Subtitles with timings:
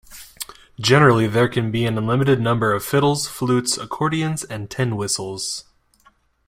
[0.79, 5.65] Generally there can be an unlimited number of fiddles, flutes, accordions and tin whistles.